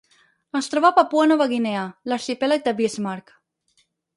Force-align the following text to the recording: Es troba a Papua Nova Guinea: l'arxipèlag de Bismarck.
Es 0.59 0.69
troba 0.73 0.89
a 0.91 0.95
Papua 0.99 1.27
Nova 1.31 1.47
Guinea: 1.53 1.83
l'arxipèlag 2.13 2.67
de 2.69 2.75
Bismarck. 2.81 3.39